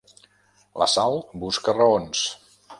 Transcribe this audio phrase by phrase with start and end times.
[0.83, 2.27] La Sal busca raons.